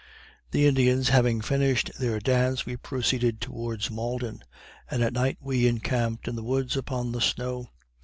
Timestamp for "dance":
2.19-2.65